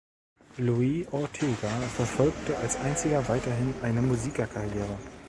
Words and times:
Louie 0.57 1.05
Ortega 1.11 1.67
verfolgte 1.95 2.57
als 2.57 2.75
einziger 2.77 3.27
weiterhin 3.29 3.71
eine 3.83 4.01
Musikerkarriere. 4.01 4.97